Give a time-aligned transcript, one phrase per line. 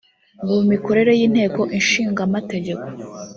[0.41, 2.85] ngo mu mikorere y’Inteko Ishinga Amategeko